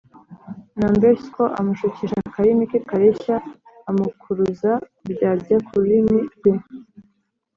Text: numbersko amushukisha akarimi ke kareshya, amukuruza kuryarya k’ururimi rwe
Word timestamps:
numbersko 0.77 1.43
amushukisha 1.59 2.17
akarimi 2.29 2.63
ke 2.71 2.79
kareshya, 2.89 3.35
amukuruza 3.89 4.71
kuryarya 5.01 5.57
k’ururimi 5.67 6.19
rwe 6.35 6.53